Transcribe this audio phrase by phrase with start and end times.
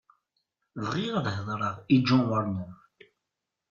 [0.85, 2.73] Bɣiɣ ad hedreɣ i John Warner.